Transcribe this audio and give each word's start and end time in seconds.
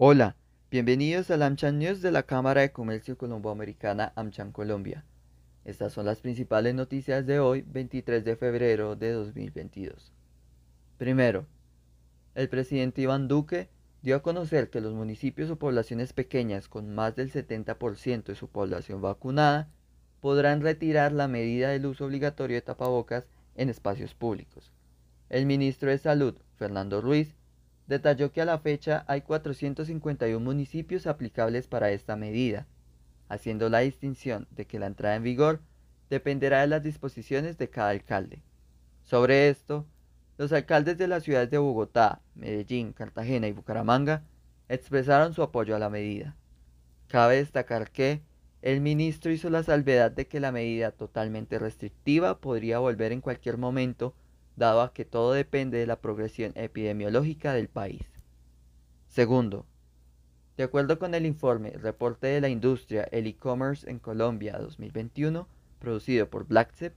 Hola, 0.00 0.36
bienvenidos 0.70 1.28
al 1.32 1.42
AmCham 1.42 1.78
News 1.78 2.02
de 2.02 2.12
la 2.12 2.22
Cámara 2.22 2.60
de 2.60 2.70
Comercio 2.70 3.18
Colomboamericana 3.18 4.12
AmCham 4.14 4.52
Colombia. 4.52 5.04
Estas 5.64 5.92
son 5.92 6.06
las 6.06 6.20
principales 6.20 6.72
noticias 6.76 7.26
de 7.26 7.40
hoy, 7.40 7.64
23 7.66 8.24
de 8.24 8.36
febrero 8.36 8.94
de 8.94 9.10
2022. 9.10 10.12
Primero, 10.98 11.46
el 12.36 12.48
presidente 12.48 13.02
Iván 13.02 13.26
Duque 13.26 13.70
dio 14.02 14.14
a 14.14 14.22
conocer 14.22 14.70
que 14.70 14.80
los 14.80 14.94
municipios 14.94 15.50
o 15.50 15.58
poblaciones 15.58 16.12
pequeñas 16.12 16.68
con 16.68 16.94
más 16.94 17.16
del 17.16 17.32
70% 17.32 18.22
de 18.22 18.36
su 18.36 18.46
población 18.46 19.02
vacunada 19.02 19.68
podrán 20.20 20.60
retirar 20.60 21.10
la 21.10 21.26
medida 21.26 21.70
del 21.70 21.86
uso 21.86 22.04
obligatorio 22.04 22.54
de 22.54 22.62
tapabocas 22.62 23.26
en 23.56 23.68
espacios 23.68 24.14
públicos. 24.14 24.70
El 25.28 25.46
ministro 25.46 25.90
de 25.90 25.98
Salud, 25.98 26.36
Fernando 26.54 27.00
Ruiz, 27.00 27.34
detalló 27.88 28.30
que 28.30 28.42
a 28.42 28.44
la 28.44 28.58
fecha 28.58 29.04
hay 29.08 29.22
451 29.22 30.38
municipios 30.38 31.06
aplicables 31.06 31.66
para 31.66 31.90
esta 31.90 32.16
medida, 32.16 32.66
haciendo 33.28 33.68
la 33.70 33.80
distinción 33.80 34.46
de 34.50 34.66
que 34.66 34.78
la 34.78 34.86
entrada 34.86 35.16
en 35.16 35.22
vigor 35.22 35.62
dependerá 36.10 36.60
de 36.60 36.68
las 36.68 36.82
disposiciones 36.82 37.58
de 37.58 37.70
cada 37.70 37.90
alcalde. 37.90 38.42
Sobre 39.02 39.48
esto, 39.48 39.86
los 40.36 40.52
alcaldes 40.52 40.98
de 40.98 41.08
las 41.08 41.24
ciudades 41.24 41.50
de 41.50 41.58
Bogotá, 41.58 42.20
Medellín, 42.34 42.92
Cartagena 42.92 43.48
y 43.48 43.52
Bucaramanga 43.52 44.22
expresaron 44.68 45.32
su 45.32 45.42
apoyo 45.42 45.74
a 45.74 45.78
la 45.78 45.90
medida. 45.90 46.36
Cabe 47.08 47.36
destacar 47.36 47.90
que 47.90 48.22
el 48.60 48.82
ministro 48.82 49.32
hizo 49.32 49.48
la 49.48 49.62
salvedad 49.62 50.10
de 50.10 50.28
que 50.28 50.40
la 50.40 50.52
medida 50.52 50.90
totalmente 50.90 51.58
restrictiva 51.58 52.38
podría 52.38 52.80
volver 52.80 53.12
en 53.12 53.22
cualquier 53.22 53.56
momento 53.56 54.14
dado 54.58 54.82
a 54.82 54.92
que 54.92 55.04
todo 55.04 55.32
depende 55.32 55.78
de 55.78 55.86
la 55.86 56.00
progresión 56.00 56.52
epidemiológica 56.56 57.52
del 57.52 57.68
país. 57.68 58.02
Segundo, 59.08 59.64
de 60.56 60.64
acuerdo 60.64 60.98
con 60.98 61.14
el 61.14 61.24
informe 61.24 61.70
Reporte 61.70 62.26
de 62.26 62.40
la 62.40 62.48
Industria, 62.48 63.08
el 63.12 63.26
e-commerce 63.26 63.88
en 63.88 64.00
Colombia 64.00 64.58
2021, 64.58 65.46
producido 65.78 66.28
por 66.28 66.46
BlackSep, 66.46 66.92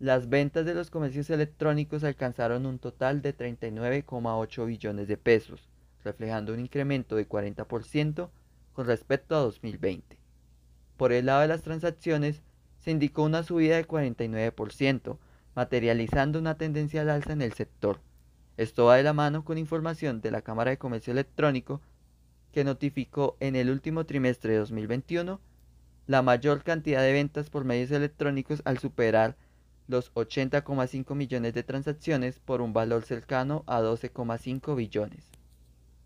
las 0.00 0.28
ventas 0.28 0.66
de 0.66 0.74
los 0.74 0.90
comercios 0.90 1.30
electrónicos 1.30 2.02
alcanzaron 2.04 2.66
un 2.66 2.78
total 2.78 3.22
de 3.22 3.36
39,8 3.36 4.66
billones 4.66 5.06
de 5.08 5.16
pesos, 5.16 5.68
reflejando 6.02 6.52
un 6.52 6.60
incremento 6.60 7.16
de 7.16 7.28
40% 7.28 8.30
con 8.72 8.86
respecto 8.86 9.36
a 9.36 9.40
2020. 9.40 10.18
Por 10.96 11.12
el 11.12 11.26
lado 11.26 11.42
de 11.42 11.48
las 11.48 11.62
transacciones, 11.62 12.42
se 12.80 12.90
indicó 12.90 13.22
una 13.22 13.42
subida 13.42 13.76
de 13.76 13.86
49%, 13.86 15.18
materializando 15.54 16.38
una 16.38 16.56
tendencia 16.56 17.02
al 17.02 17.10
alza 17.10 17.32
en 17.32 17.42
el 17.42 17.52
sector. 17.52 18.00
Esto 18.56 18.86
va 18.86 18.96
de 18.96 19.02
la 19.02 19.12
mano 19.12 19.44
con 19.44 19.58
información 19.58 20.20
de 20.20 20.30
la 20.30 20.42
Cámara 20.42 20.70
de 20.70 20.78
Comercio 20.78 21.12
Electrónico 21.12 21.80
que 22.52 22.64
notificó 22.64 23.36
en 23.40 23.56
el 23.56 23.70
último 23.70 24.06
trimestre 24.06 24.52
de 24.52 24.58
2021 24.58 25.40
la 26.06 26.22
mayor 26.22 26.62
cantidad 26.64 27.02
de 27.02 27.12
ventas 27.12 27.50
por 27.50 27.64
medios 27.64 27.90
electrónicos 27.90 28.62
al 28.64 28.78
superar 28.78 29.36
los 29.86 30.12
80,5 30.14 31.14
millones 31.14 31.54
de 31.54 31.62
transacciones 31.62 32.38
por 32.38 32.60
un 32.60 32.72
valor 32.72 33.04
cercano 33.04 33.64
a 33.66 33.80
12,5 33.80 34.76
billones. 34.76 35.30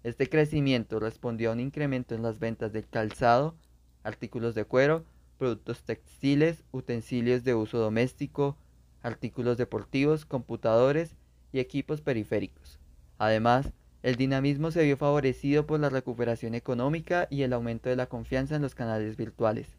Este 0.03 0.29
crecimiento 0.29 1.01
respondió 1.01 1.51
a 1.51 1.53
un 1.55 1.61
incremento 1.61 2.15
en 2.15 2.23
las 2.23 2.39
ventas 2.39 2.73
de 2.73 2.83
calzado, 2.83 3.57
artículos 4.03 4.55
de 4.55 4.65
cuero, 4.65 5.05
productos 5.39 5.83
textiles, 5.83 6.65
utensilios 6.73 7.43
de 7.45 7.55
uso 7.55 7.79
doméstico, 7.79 8.59
artículos 9.05 9.59
deportivos, 9.59 10.25
computadores 10.25 11.15
y 11.53 11.61
equipos 11.61 12.01
periféricos. 12.01 12.81
Además, 13.19 13.73
el 14.03 14.17
dinamismo 14.17 14.71
se 14.71 14.83
vio 14.83 14.97
favorecido 14.97 15.67
por 15.67 15.79
la 15.79 15.91
recuperación 15.91 16.55
económica 16.55 17.29
y 17.31 17.43
el 17.43 17.53
aumento 17.53 17.91
de 17.91 17.97
la 17.97 18.07
confianza 18.07 18.57
en 18.57 18.63
los 18.63 18.75
canales 18.75 19.17
virtuales. 19.17 19.77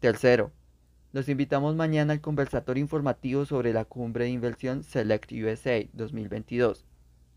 Tercero, 0.00 0.52
los 1.12 1.28
invitamos 1.30 1.74
mañana 1.76 2.12
al 2.12 2.20
conversatorio 2.20 2.82
informativo 2.82 3.46
sobre 3.46 3.72
la 3.72 3.86
cumbre 3.86 4.24
de 4.24 4.30
inversión 4.30 4.82
Select 4.82 5.32
USA 5.32 5.82
2022, 5.94 6.84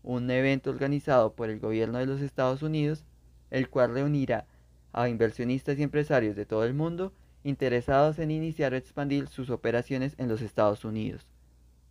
un 0.02 0.30
evento 0.30 0.68
organizado 0.68 1.32
por 1.34 1.48
el 1.48 1.60
gobierno 1.60 1.98
de 1.98 2.06
los 2.06 2.20
Estados 2.20 2.62
Unidos, 2.62 3.04
el 3.50 3.70
cual 3.70 3.94
reunirá 3.94 4.46
a 4.92 5.08
inversionistas 5.08 5.78
y 5.78 5.82
empresarios 5.82 6.36
de 6.36 6.46
todo 6.46 6.64
el 6.64 6.74
mundo 6.74 7.14
interesados 7.44 8.18
en 8.18 8.30
iniciar 8.30 8.72
o 8.72 8.76
expandir 8.76 9.28
sus 9.28 9.50
operaciones 9.50 10.14
en 10.18 10.28
los 10.28 10.40
Estados 10.42 10.84
Unidos. 10.84 11.26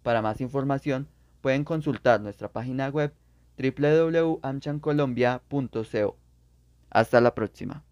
Para 0.04 0.22
más 0.22 0.42
información, 0.42 1.08
pueden 1.42 1.64
consultar 1.64 2.22
nuestra 2.22 2.50
página 2.50 2.90
web 2.90 3.14
www.amchancolombia.co. 3.58 6.18
Hasta 6.90 7.22
la 7.22 7.36
próxima. 7.36 7.84